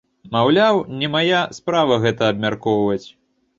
[0.37, 3.03] Маўляў, не мая справа гэта абмяркоўваць.